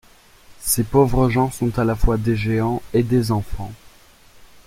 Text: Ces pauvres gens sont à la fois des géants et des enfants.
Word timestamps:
Ces 0.61 0.83
pauvres 0.83 1.29
gens 1.29 1.51
sont 1.51 1.77
à 1.77 1.83
la 1.85 1.93
fois 1.95 2.17
des 2.17 2.35
géants 2.35 2.81
et 2.91 3.03
des 3.03 3.31
enfants. 3.31 3.71